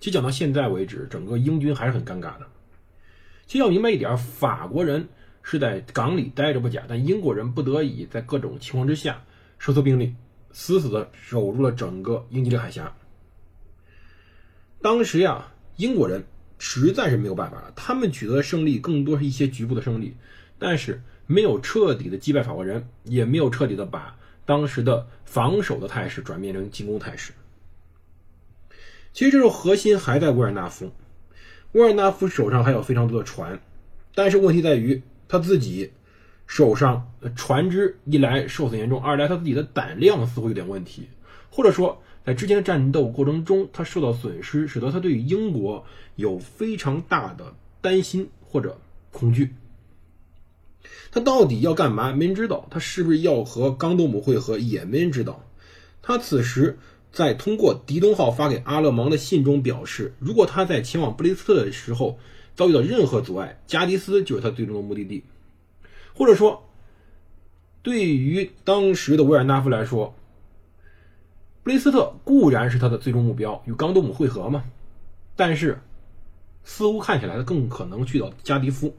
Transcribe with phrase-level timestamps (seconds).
[0.00, 2.46] 其实讲到现在为止，整个英军还是很尴尬的。
[3.46, 5.08] 其实要明白一点，法国人
[5.42, 9.22] 是在港里待着不假，但英国人不得已在各种情况之下。
[9.56, 10.14] 收缩兵力，
[10.52, 12.94] 死死的守住了整个英吉利海峡。
[14.82, 16.22] 当时呀，英国人
[16.58, 17.72] 实在是没有办法了。
[17.74, 20.16] 他们取得的胜利更多是一些局部的胜利，
[20.58, 24.14] 但是没有彻底的击败法国人，也没有彻底的把
[24.44, 27.32] 当时的防守的态势转变成进攻态势。
[29.14, 30.92] 其实这时候核心还在沃尔纳夫，
[31.72, 33.58] 沃尔纳夫手上还有非常多的船，
[34.14, 35.92] 但是问题在于他自己。
[36.46, 41.08] 手上船只一来受损严重，二来他自己的胆量似乎有点问题，
[41.48, 45.86] 或者说在之前的战斗过程中他受到损失，使得他对于英国
[46.16, 48.78] 有非常大的担心或者
[49.10, 49.54] 恐惧。
[51.10, 52.12] 他到底要干嘛？
[52.12, 52.68] 没人知道。
[52.70, 54.58] 他是不是要和冈多姆会合？
[54.58, 55.42] 也没人知道。
[56.02, 56.78] 他此时
[57.14, 62.18] 在通过狄东号发给阿勒芒的信中表示，如果他在前往布雷斯特的时候
[62.56, 65.22] 遭遇到任何阻碍，加迪斯就是他最终的目的地。
[66.12, 66.68] 或者说，
[67.82, 70.12] 对于当时的维尔纳夫来说，
[71.62, 74.64] 布雷斯特固然是他的最终目标，与冈多姆会合嘛。
[75.36, 75.78] 但是，
[76.64, 78.92] 似乎看起来他更可能去到加迪夫。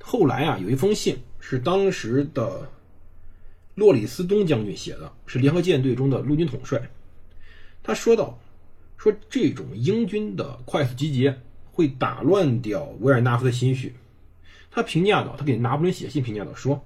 [0.00, 2.70] 后来啊，有一封信是当时的
[3.74, 6.80] 洛里斯东将军写的，是联合舰队中的陆军统帅。
[7.88, 8.38] 他说道
[8.98, 11.40] ：“说这种英军的快速集结
[11.72, 13.94] 会打乱掉维尔纳夫的心绪。”
[14.70, 16.84] 他评价道：“他给拿破仑写信评价道，说，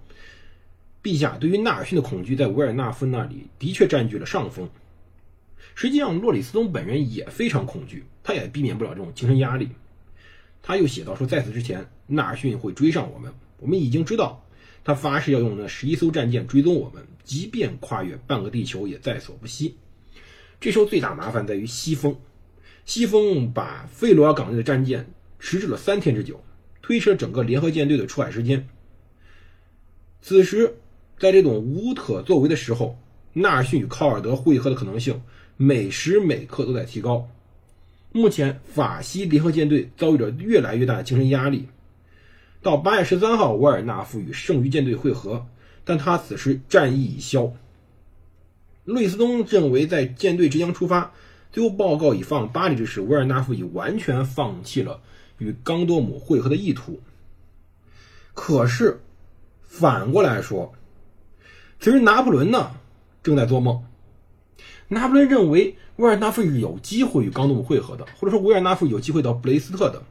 [1.03, 4.71] 陛下对于纳尔逊的恐惧在维尔纳夫那里的确占据了上风。
[5.75, 9.71] 实际上，洛里斯东本人也非常恐惧，他也避免不了这种精神压力。
[10.63, 13.35] 他又写道说，在此之前，纳尔逊会追上我们。
[13.59, 14.41] 我们已经知道，
[14.85, 19.75] 他发誓要用那十一艘战舰追踪我们，即便跨越半个地球也在所不惜。
[20.63, 22.17] 这时候最大麻烦在于西风，
[22.87, 26.43] 西风把费罗尔港内的战舰迟滞了三天之久。”
[26.83, 28.69] 推迟了整个联合舰队的出海时间。
[30.21, 30.75] 此时，
[31.17, 32.99] 在这种无可作为的时候，
[33.35, 35.23] 纳尔逊与考尔德会合的可能性
[35.57, 37.29] 每时每刻都在提高。
[38.11, 41.69] 目前，法西联合舰队遭遇着越来越大的精神压力。
[42.63, 45.47] 到八月十三号，沃尔纳夫与剩余舰队会合，
[45.85, 47.53] 但他此时战意已消。
[48.85, 51.13] 路易斯东认为，在舰队即将出发、
[51.53, 55.01] 最后报告已放巴黎之时，维尔纳夫已完全放弃了。
[55.39, 57.01] 与冈多姆会合的意图，
[58.33, 59.01] 可是
[59.61, 60.73] 反过来说，
[61.81, 62.71] 其实拿破仑呢
[63.25, 63.83] 正在做梦。
[64.87, 70.05] 拿破仑认为维尔纳夫是有机会与冈多姆会合的，或者说维尔纳夫有机会到布雷斯特的。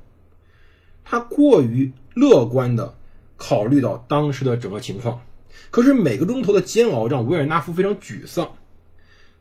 [1.05, 2.93] 他过于乐观的
[3.37, 5.21] 考虑到当时的整个情况，
[5.69, 8.51] 可是每个钟头的煎熬让维尔纳夫非常沮丧。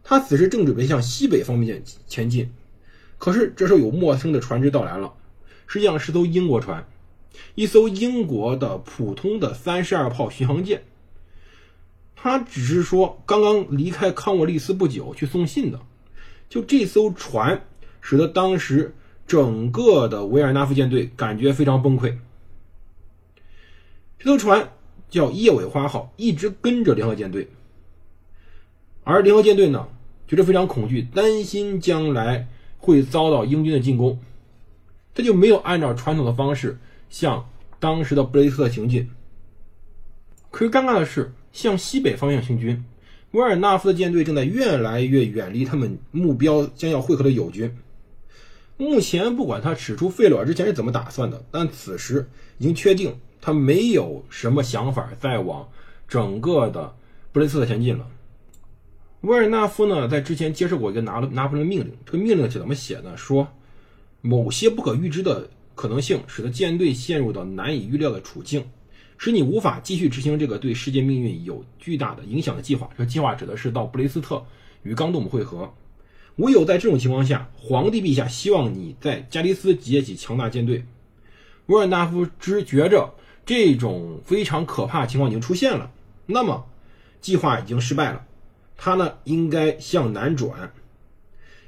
[0.03, 2.51] 他此时正准备向西北方面前进，
[3.19, 5.15] 可是这时候有陌生的船只到来了。
[5.67, 6.89] 实际上是艘英国船，
[7.55, 10.83] 一艘英国的普通的三十二炮巡航舰。
[12.17, 15.81] 他只是说刚刚离开康沃利斯不久去送信的。
[16.49, 17.63] 就这艘船，
[18.01, 18.95] 使得当时
[19.27, 22.17] 整个的维尔纳夫舰队感觉非常崩溃。
[24.19, 24.73] 这艘船
[25.09, 27.49] 叫叶尾花号，一直跟着联合舰队，
[29.11, 29.89] 而联合舰队呢，
[30.29, 32.49] 觉得非常恐惧，担心将来
[32.79, 34.19] 会遭到英军的进攻。
[35.15, 36.79] 他就没有按照传统的方式
[37.09, 39.11] 向当时的布雷斯特行进。
[40.51, 42.85] 可是尴尬的是，向西北方向行军，
[43.33, 47.77] 维尔纳夫的舰队正在越来越远离他们目标将要汇合的友军。
[48.77, 52.29] 目前，不管他使出费洛尔之前是怎么打算的，但此时
[52.59, 55.69] 已经确定他没有什么想法再往
[56.09, 56.95] 整个的
[57.33, 58.07] 布雷斯特前进了。
[59.23, 63.17] 维尔纳夫呢，在之前接受过一个拿了拿破仑命令，这个命令是怎么写呢？
[63.17, 63.49] 说。
[64.23, 68.63] 某些不可预知的可能性，使得舰队陷入到难以预料的处境，
[69.17, 72.91] 使你无法继续执行这个对世界命运有巨大的影响的计划。
[72.93, 74.45] 这个计划指的是到布雷斯特
[74.83, 75.73] 与冈多姆会合。
[76.37, 80.85] 唯有在这种情况下，皇帝陛下希望你在加迪斯集结起强大舰队。
[81.65, 83.15] 维尔纳夫知觉着
[83.47, 85.91] 这种非常可怕的情况已经出现了，
[86.27, 86.67] 那么
[87.23, 88.27] 计划已经失败了。
[88.83, 90.73] 他呢，应该向南转，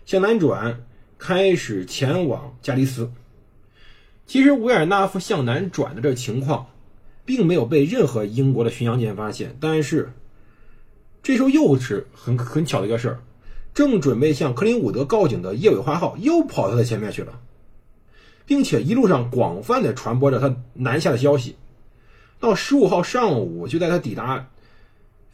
[0.06, 0.82] 向南转。
[1.18, 3.12] 开始前往加利斯。
[4.26, 6.66] 其实维尔纳夫向南转的这个情况，
[7.24, 9.56] 并没有被任何英国的巡洋舰发现。
[9.60, 10.12] 但是
[11.22, 13.20] 这时候又是很很巧的一个事儿，
[13.72, 17.38] 正准备向克林伍德告警的叶尾花号又跑到他前面去了，
[18.44, 21.54] 并且一路上广泛的传播着他南下的消息。
[22.40, 24.50] 到十五号上午，就在他抵达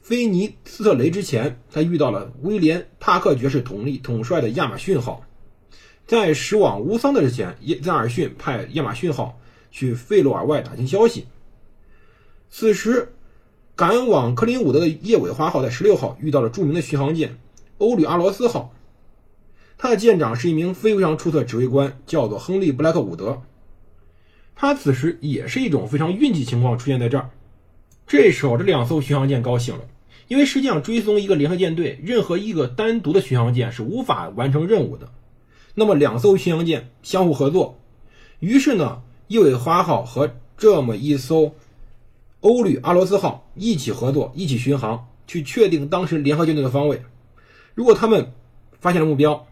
[0.09, 5.23] 菲尼斯特雷之前，他遇到了威廉·帕克爵士统领统帅的亚马逊号。
[6.07, 9.39] 在驶往乌桑德之前，耶赞尔逊派亚马逊号
[9.71, 11.27] 去费洛尔外打听消息。
[12.49, 13.13] 此时，
[13.77, 17.39] 赶往克林伍德的叶尾花号在十六号遇到了著名的巡航舰
[17.77, 18.73] 欧吕阿罗斯号，
[19.77, 23.43] 他的舰长是一名非常出色指挥官，叫做亨利·布莱克伍德。
[24.57, 27.29] 他此时也是一种非常运气情况出现在这儿。
[28.07, 29.83] 这时候，这两艘巡航舰高兴了，
[30.29, 35.11] 因为实际上追踪一个联合舰队，任何一个单独的巡航舰是无法完成任务的。
[35.75, 37.79] 那么两艘巡洋舰相互合作，
[38.41, 41.55] 于是呢，叶尾花号和这么一艘
[42.41, 47.01] 欧吕阿罗斯号一起合作，一起巡航，去确定当时联合舰队的方位。
[47.75, 48.33] 如果他们
[48.81, 49.47] 发现了目标，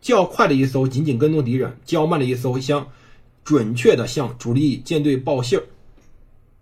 [0.00, 2.88] 较快的一艘紧紧跟踪敌人，较慢的一艘向
[3.42, 5.64] 准确的向主力舰队报信儿。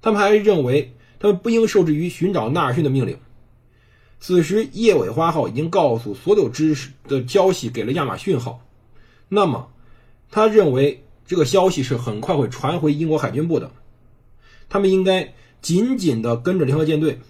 [0.01, 3.19] 他们还认为他们不应受制于寻找纳尔逊的命令。
[4.21, 8.61] 此时，叶尾花号已经告诉所有知识的消息给了亚马逊号。
[9.29, 9.71] 那么，
[10.31, 13.71] 他认为这个消息是很快会传回英国海军部的，
[14.69, 17.21] 他们应该紧紧的跟着联合舰队。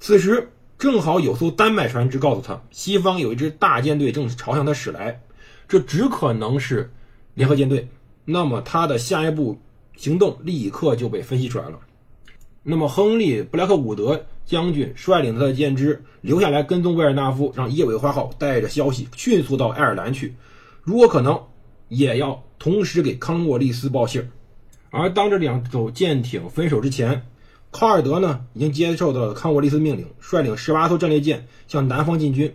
[0.00, 5.22] 此时正好有艘丹麦船只告诉他，西方有一支大舰队正朝向他驶来，
[5.68, 6.92] 这只可能是
[7.34, 7.88] 联合舰队。
[8.24, 9.58] 那么他的下一步
[9.96, 11.78] 行动立刻就被分析出来了。
[12.68, 14.26] 那么亨利·布莱克伍德。
[14.46, 20.36] 将军率领他的舰只留下来跟踪维尔纳夫，让叶尾花号带着消息迅速到爱尔兰去，
[20.84, 21.42] 如果可能，
[21.88, 24.30] 也要同时给康沃利斯报信。
[24.90, 27.26] 而当这两艘舰艇分手之前，
[27.72, 32.54] 考尔德呢已经接受到了康沃利斯命令，率领十八艘战列舰向南方进军。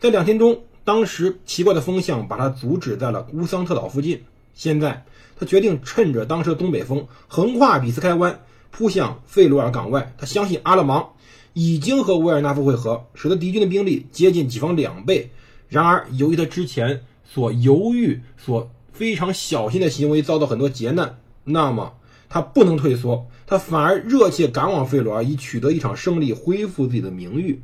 [0.00, 4.24] 在两天中，当时奇怪的风向把他阻止在了乌桑特岛附近。
[4.54, 5.04] 现在，
[5.38, 8.40] 他决定趁着当时的东北风，横跨比斯开湾。
[8.70, 11.12] 扑向费罗尔港外，他相信阿勒芒
[11.52, 15.30] 已经和维尔纳夫会合，使得敌军的兵力接近己方两倍。
[15.68, 21.94] 然而，由于他之前所犹豫、所非常小心的行为遭到很多劫难，那么
[22.28, 27.62] 他不能退缩，他反而热切赶往费罗尔，以取得一场胜利，恢复自己的名誉。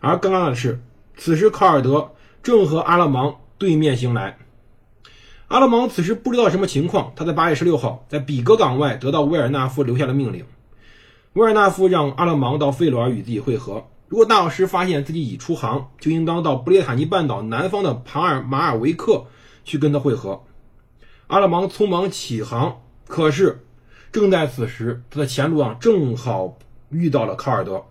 [0.00, 0.80] 而尴尬的是，
[1.16, 2.12] 此时卡尔德
[2.42, 4.38] 正和阿勒芒对面行来。
[5.48, 10.44] 阿勒芒此时不知道什么情况，他在八月十六号在比格港外得到维尔纳夫留下的命令。
[11.34, 13.86] 维尔纳夫让阿勒芒到费罗尔与自己会合。
[14.08, 19.26] 如果大老师发现自己已出航，就应当到布列塔尼半岛南方的庞尔马尔维克
[19.64, 20.42] 去跟他会合。
[21.26, 23.64] 阿勒芒匆忙起航，可是
[24.12, 26.56] 正在此时，他的前路上正好
[26.90, 27.82] 遇到了卡尔德。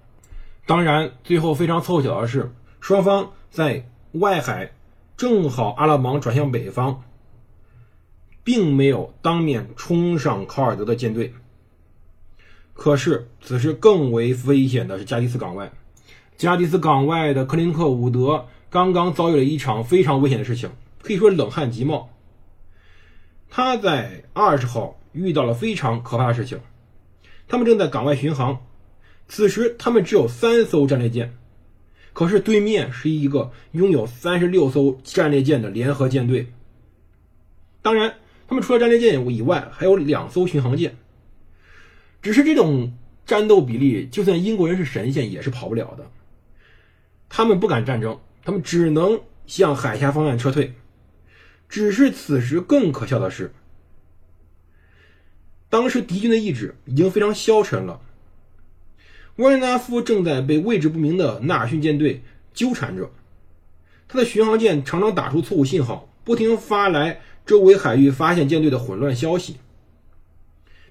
[0.65, 4.71] 当然，最后非常凑巧的是，双方在外海
[5.17, 7.03] 正好阿勒芒转向北方。
[8.43, 11.33] 并没有当面冲上考尔德的舰队。
[12.73, 15.71] 可是，此时更为危险的是加的斯港外。
[16.37, 20.71] 加的斯港外的克林克伍德刚刚遭遇了一场非常危险的事情，
[21.03, 22.09] 可以说冷汗直冒。
[23.51, 26.59] 他在二十号遇到了非常可怕的事情。
[27.47, 28.63] 他们正在港外巡航，
[29.27, 31.37] 此时他们只有三艘战列舰，
[32.13, 36.51] 可是对面是一个拥有三十六艘战列舰的联合舰队。
[37.83, 38.15] 当然。
[38.53, 40.95] 他们除了战列舰以外，还有两艘巡航舰。
[42.21, 42.95] 只是这种
[43.25, 46.11] 战斗比例，就算英国人是神仙，也是跑不了的。
[47.29, 50.75] 他们不敢战争，他们只能向海峡方向撤退。
[51.67, 53.51] 只是此时更可笑的是，
[55.67, 58.01] 当时敌军的意志已经非常消沉了。
[59.37, 62.21] 沃尔纳夫正在被位置不明的纳尔逊舰队
[62.53, 63.09] 纠缠着，
[64.07, 67.19] 他的巡航舰常常打出错误信号，不停发来。
[67.45, 69.57] 周围海域发现舰队的混乱消息，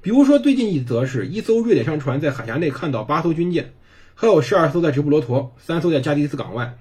[0.02, 3.72] 比如说最近一则是一艘瑞典商船在海峡内看到八艘军舰，
[4.14, 6.78] 还有十二艘在直布罗陀，三艘在加的斯港外。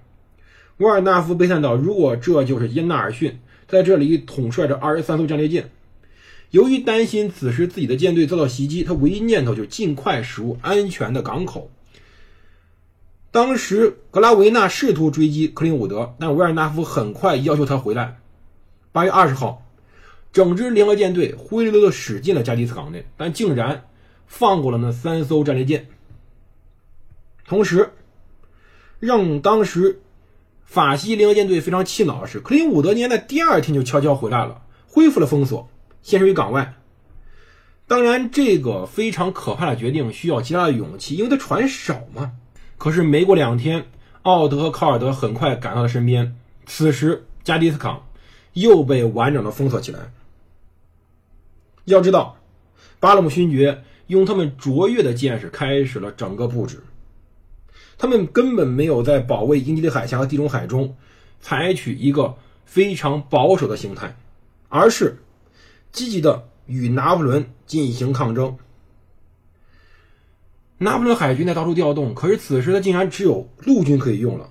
[0.78, 5.70] 沃尔纳夫悲叹道：“如果这就是耶纳尔逊，在这里统帅着二十三艘战列舰。”
[6.50, 11.72] 由于担心此时自己的舰队遭到袭击，他唯一念头就是尽快驶入安全的港口。
[13.32, 18.21] 当时格拉维纳试图追击克林伍德，但维尔纳夫很快要求他回来。
[18.92, 19.66] 八月二十号，
[20.34, 23.86] 整支联合舰队灰溜溜的驶进了加的斯港内，但竟然
[24.28, 25.88] 放过了那三艘战列舰，
[27.48, 27.92] 同时
[29.00, 30.02] 让当时
[30.64, 35.70] 法西联合舰队非常气恼的是，克林伍德年在第二天就悄悄回来了，恢复了封锁，
[36.02, 36.76] 现身于港外。
[37.88, 42.32] 当然，这个非常可怕的决定需要极大的勇气，因为他船少嘛。
[42.78, 43.86] 可是没过两天，
[44.22, 46.36] 奥德和考尔德很快赶到了身边。
[46.66, 48.06] 此时，加迪斯港
[48.54, 50.12] 又被完整的封锁起来。
[51.86, 52.38] 要知道，
[53.00, 56.84] 巴勒姆勋爵用他们卓越的见识开始了整个布置。
[57.98, 60.96] 他们根本没有在保卫英吉利海峡和地中海中
[61.40, 64.16] 采取一个非常保守的形态，
[64.70, 65.18] 而是
[65.92, 68.58] 积极的与拿破仑进行抗争。
[70.80, 74.50] 拿破仑海军在到处调动，可是此时他竟然只有陆军可以用了。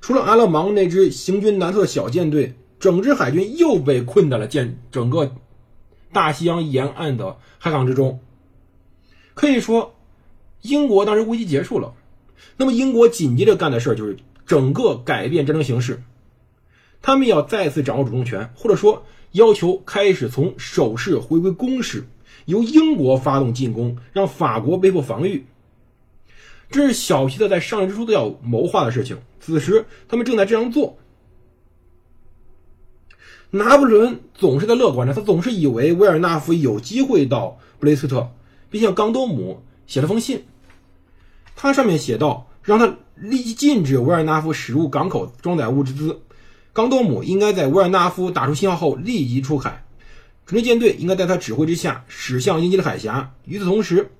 [0.00, 5.36] 除了阿勒芒那支行军南侧的小舰队，整支海军又被困在了舰整个
[6.12, 8.18] 大西洋沿岸的海港之中。
[9.34, 9.94] 可以说，
[10.62, 11.94] 英国当时危机结束了。
[12.56, 16.02] 那么，英国紧接着干的事儿就是整个改变战争形势，
[17.00, 22.08] 他们要再次掌握主动权，或者说要求开始从守势回归攻势，
[22.46, 25.46] 由英国发动进攻，让法国被迫防御。
[26.68, 29.18] 这是小皮特在上任之初都要谋划的事情。
[29.38, 30.98] 此时，他们正在这样做。
[33.54, 38.30] 拿破仑总是在乐观着，他总是以为维尔纳夫有机会到布雷斯特，
[38.70, 40.44] 并向冈多姆写了封信。
[41.54, 46.18] 他上面写道：“让他立即禁止维尔纳夫驶入港口装载物资。
[46.72, 49.84] 冈多姆应该在维尔纳夫打出信号后立即出海，
[50.46, 53.34] 整支舰队应该在他指挥之下驶向英吉利海峡。
[53.44, 54.10] 与此同时，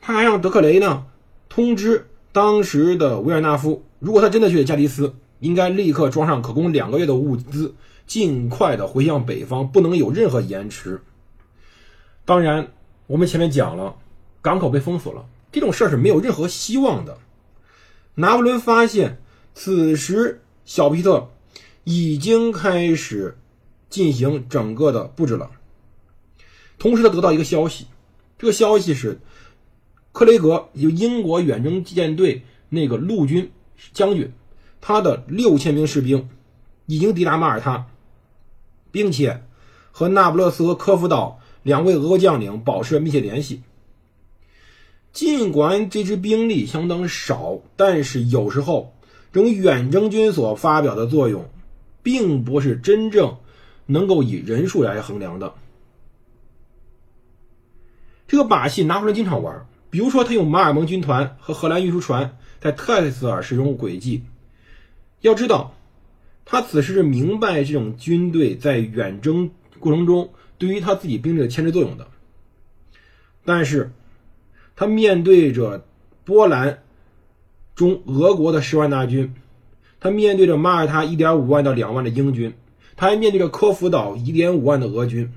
[0.00, 1.04] 他还让德克雷呢
[1.50, 7.74] 通知当时的维尔纳夫，如果他真的去了加的斯，应该立刻装上可供两个月的物资，
[8.08, 11.00] 尽快的回向北方，不能有任何延迟。
[12.24, 12.72] 当然，
[13.06, 13.94] 我们前面讲了，
[14.42, 17.18] 港口被封锁了。”这种事儿是没有任何希望的。
[18.16, 19.18] 拿破仑发现，
[19.54, 21.30] 此时小皮特
[21.84, 23.38] 已经开始
[23.88, 25.50] 进行整个的布置了。
[26.78, 27.86] 同时，他得到一个消息，
[28.36, 29.20] 这个消息是
[30.12, 33.50] 克雷格，就英国远征舰队那个陆军
[33.92, 34.30] 将军，
[34.80, 36.28] 他的六千名士兵
[36.84, 37.86] 已经抵达马耳他，
[38.90, 39.42] 并且
[39.90, 43.62] 和那不勒斯和科夫岛两位俄国将领保持密切联系。
[45.12, 48.94] 尽管这支兵力相当少，但是有时候
[49.32, 51.48] 这种远征军所发表的作用，
[52.02, 53.38] 并不是真正
[53.86, 55.54] 能够以人数来衡量的。
[58.26, 64.22] 这个把戏拿破仑经常玩，比如说他用马尔蒙军团和荷兰运输船在特塞斯尔使用诡计。
[65.22, 65.74] 要知道，
[66.50, 72.08] 他此时是明白这种军队在远征过程中对于他自己兵力的牵制作用的，
[73.44, 73.92] 但是。
[74.80, 75.84] 他面对着
[76.24, 76.84] 波兰
[77.74, 79.34] 中俄国的十万大军，
[79.98, 82.54] 他面对着马耳他一点五万到两万的英军，
[82.94, 85.32] 他还面对着科孚岛一点五万的俄军，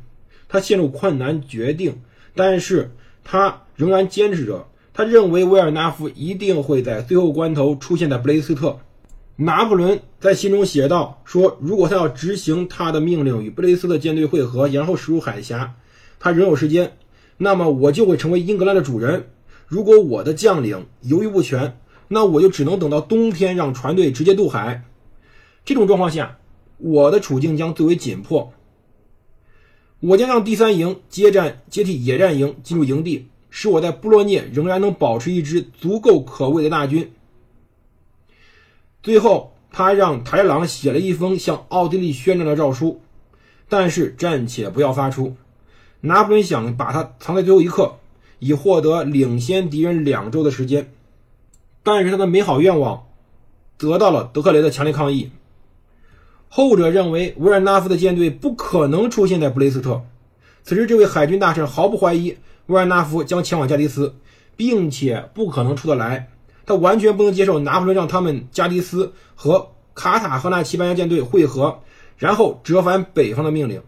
[0.48, 2.02] 他陷入困难决定，
[2.36, 2.92] 但是
[3.24, 8.78] 他仍然坚持着，他认为维尔纳夫一定会在最后关头出现在布雷斯特。
[9.44, 15.74] 拿破仑在信中写道：“说如果他要执行他的命令与布雷斯的舰队会合，然后驶入海峡，
[16.20, 16.96] 他仍有时间。”
[17.38, 19.30] 那么我就会成为英格兰的主人。
[19.66, 21.76] 如果我的将领犹豫不决，
[22.08, 24.84] 那我就只能等到冬天让船队直接渡海。
[25.66, 26.38] 这种状况下，
[26.78, 28.54] 我的处境将最为紧迫。
[30.02, 37.12] 我将让第三营接战接替野战营进入营地，使我在布洛涅仍然能保持一支足够可畏的大军。
[39.04, 43.02] 最后，他还让台朗写了一封向奥地利宣战的诏书，
[43.68, 45.36] 但是暂且不要发出。
[46.02, 47.96] 拿破仑想把它藏在最后一刻，
[48.40, 50.92] 以获得领先敌人两周的时间，
[51.84, 53.08] 但是他的美好愿望
[53.78, 55.32] 得到了德克雷的强烈抗议。
[56.48, 60.04] 后者认为维尔纳夫的舰队不可能出现在布雷斯特。
[60.64, 64.16] 此时，这位海军大臣毫不怀疑维尔纳夫将前往加的斯，
[64.56, 66.30] 并且不可能出得来。
[66.66, 71.82] 他完全不能接受拿破仑让他们加迪斯和卡塔赫纳西班牙舰队会合，
[72.18, 73.82] 然后折返北方的命令。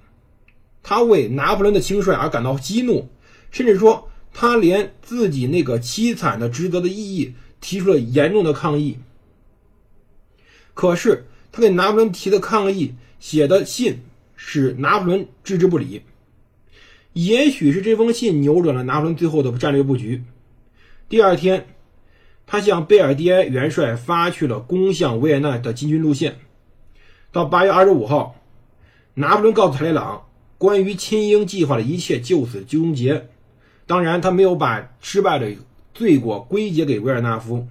[0.81, 3.07] 他为拿破仑的轻率而感到激怒，
[3.51, 8.97] 甚至说他连自己那个凄惨的职责的意义提出了严重的抗议。
[10.73, 14.01] 可是他给拿破仑提的抗议写的信
[14.35, 16.01] 使拿破仑置之不理。
[17.13, 20.23] 也许是这封信扭转了拿破仑最后的战略布局。
[21.07, 21.72] 第二天，
[22.45, 26.37] 他向贝尔蒂埃元帅发去了攻向维也纳的进军路线。
[27.31, 28.35] 到八月二十五号，
[29.15, 30.23] 拿破仑告诉塔列朗。
[30.59, 33.27] 关于亲英计划的一切就此终结。
[33.85, 35.51] 当然，他没有把失败的
[35.93, 37.67] 罪过归结给维尔纳夫，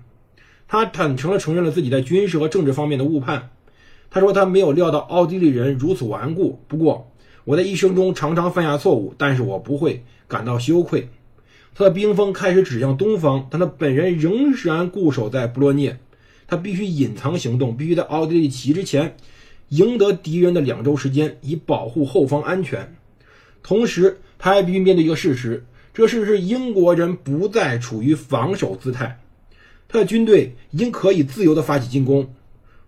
[0.68, 3.48] 他坦诚地承认了自己在军事和政治方面的误判，
[4.10, 6.60] 他说他没有料到奥地利人如此顽固。
[6.68, 7.10] 不过
[7.44, 11.08] 我在一生中常常犯下错误，但是我不会感到羞愧。
[11.74, 15.98] 他的兵锋开始指向东方，但他本人仍然固守在布洛涅。
[16.46, 19.16] 他必须隐藏行动，必须在奥地利起义之前
[19.68, 22.94] 赢得敌人的两周时间，以保护后方安全。
[23.62, 25.64] 同时，他还必须面对一个事实：
[25.94, 29.20] 这事是英国人不再处于防守姿态，
[29.88, 32.34] 他的军队已经可以自由地发起进攻。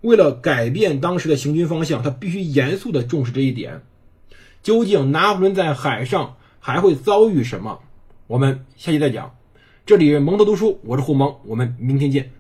[0.02, 3.80] 为了改变当时的行军方向，他必须严肃地重视这一点。
[4.62, 7.80] 究竟拿破仑在海上还会遭遇什么？
[8.26, 9.31] 我们下期再讲。
[9.85, 12.31] 这里蒙德读书，我是胡蒙，我们明天见。